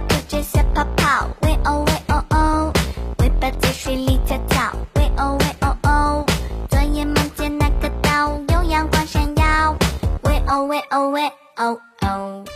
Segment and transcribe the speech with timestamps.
[0.00, 2.72] 吐着小泡泡，喂哦喂哦哦，
[3.18, 6.26] 尾巴在水里跳跳，喂哦喂哦哦。
[6.68, 9.76] 昨夜梦见那个岛有阳光闪耀，
[10.22, 11.26] 喂哦喂哦喂
[11.56, 11.78] 哦。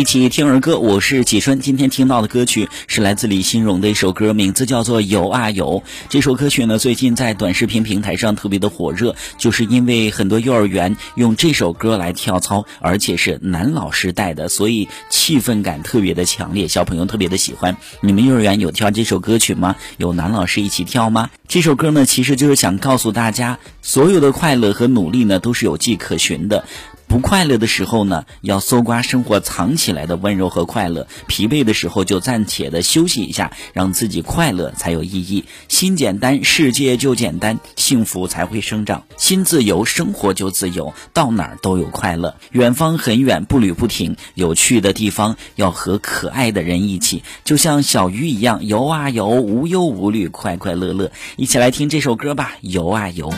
[0.00, 1.60] 一起听儿歌，我是启春。
[1.60, 5.82] 今天听到的歌曲是来自李新荣的一首歌，名字叫做《游啊游》。
[6.08, 17.76] 这首歌曲呢，最近在短视频平台上特别的火热，就是因为很多幼儿园用这首歌来跳操，而且是男老师带的，所以气氛感特别的强烈，小朋友特别的喜欢。
[18.00, 19.76] 你们幼儿园有跳这首歌曲吗？
[19.98, 21.28] 有男老师一起跳吗？
[21.46, 26.64] 这首歌呢，其实就是想告诉大家，所有的快乐和努力呢，都是有迹可循的。
[27.10, 35.44] 不快乐的时候呢，要搜刮生活藏起来的温柔和快乐；疲惫的时候就暂且的休息一下，让自己快乐才有意义。
[35.66, 39.02] 心简单，世界就简单，幸福才会生长。
[39.16, 42.36] 心自由，生活就自由，到哪儿都有快乐。
[42.52, 51.10] 远方很远，步履不停，有趣的地方要和可爱的人一起，就像小鱼一样游啊游，无忧无虑，快快乐乐。
[51.36, 53.34] 一起来听这首歌吧，游啊游。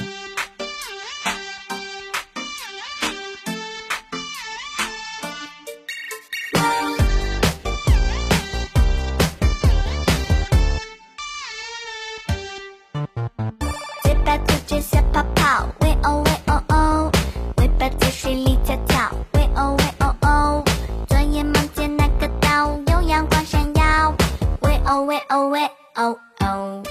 [25.13, 25.61] 喂哦喂
[25.95, 26.83] 哦喂哦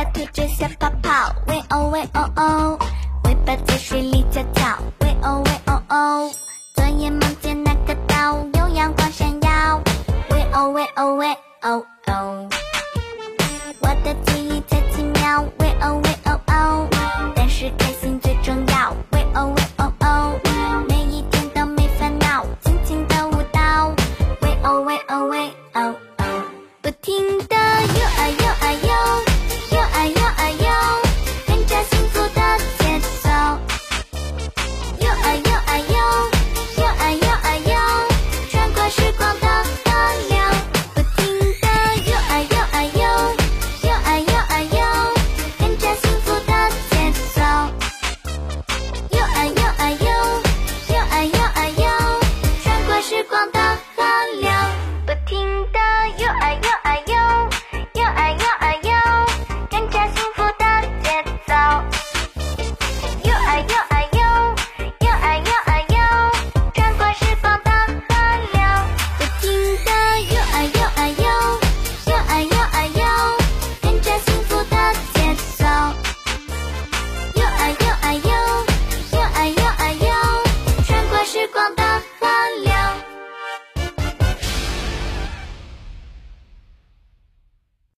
[0.00, 2.78] 巴吐着小泡泡，喂哦喂哦哦，
[3.24, 6.30] 尾巴在水里翘翘，喂哦喂哦哦。
[6.74, 9.78] 昨夜梦见那个岛有阳光闪耀，
[10.30, 11.30] 喂哦喂哦喂
[11.60, 12.48] 哦哦。
[13.80, 14.14] 我的